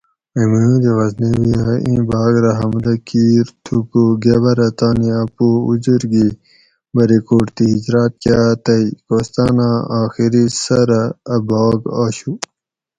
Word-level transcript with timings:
محمود 0.35 0.83
غزنوی 0.97 1.53
ھہ 1.63 1.73
ایں 1.85 2.01
بھاۤگ 2.09 2.35
رہ 2.43 2.51
حملہ 2.59 2.93
کِیر 3.07 3.45
تھوکو 3.63 4.03
گبرہ 4.23 4.69
تانی 4.77 5.09
اۤ 5.19 5.27
پو 5.35 5.47
اُزر 5.69 6.01
گی 6.11 6.27
بریکوٹ 6.93 7.45
تھی 7.55 7.65
ھجراۤت 7.75 8.13
کاۤ 8.23 8.51
تئ 8.65 8.83
کوستاۤناں 9.07 9.77
آخری 10.01 10.43
سرہ 10.63 11.03
اۤ 11.33 11.41
بھاگ 11.49 11.79
آشو 12.03 12.31